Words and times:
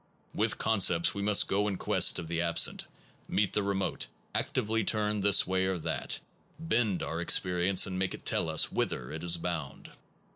With 0.33 0.57
concepts 0.57 1.13
we 1.13 1.21
go 1.45 1.67
in 1.67 1.77
quest 1.77 2.17
of 2.17 2.27
the 2.27 2.41
ab 2.41 2.57
sent, 2.57 2.87
meet 3.27 3.53
the 3.53 3.61
remote, 3.61 4.07
actively 4.33 4.83
turn 4.83 5.21
this 5.21 5.45
way 5.45 5.65
or 5.67 5.77
that, 5.77 6.19
bend 6.57 7.03
our 7.03 7.21
experience, 7.21 7.85
and 7.85 7.99
make 7.99 8.15
it 8.15 8.25
tell 8.25 8.49
us 8.49 8.71
whither 8.71 9.11
it 9.11 9.23
is 9.23 9.37
bound. 9.37 9.91